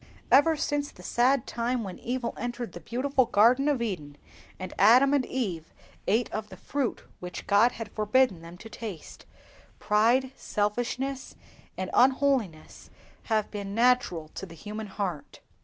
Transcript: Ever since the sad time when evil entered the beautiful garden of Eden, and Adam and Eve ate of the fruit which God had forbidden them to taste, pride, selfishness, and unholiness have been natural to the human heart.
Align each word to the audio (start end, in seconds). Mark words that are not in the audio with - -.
Ever 0.31 0.57
since 0.57 0.89
the 0.91 1.03
sad 1.03 1.45
time 1.45 1.83
when 1.83 1.99
evil 1.99 2.33
entered 2.35 2.71
the 2.71 2.79
beautiful 2.79 3.25
garden 3.27 3.67
of 3.69 3.83
Eden, 3.83 4.17
and 4.59 4.73
Adam 4.79 5.13
and 5.13 5.23
Eve 5.27 5.71
ate 6.07 6.27
of 6.31 6.49
the 6.49 6.57
fruit 6.57 7.03
which 7.19 7.45
God 7.45 7.73
had 7.73 7.91
forbidden 7.91 8.41
them 8.41 8.57
to 8.57 8.67
taste, 8.67 9.27
pride, 9.77 10.31
selfishness, 10.35 11.35
and 11.77 11.91
unholiness 11.93 12.89
have 13.25 13.51
been 13.51 13.75
natural 13.75 14.29
to 14.29 14.47
the 14.47 14.55
human 14.55 14.87
heart. 14.87 15.39